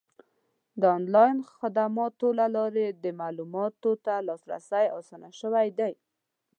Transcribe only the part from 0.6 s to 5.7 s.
د آنلاین خدماتو له لارې د معلوماتو ته لاسرسی اسان شوی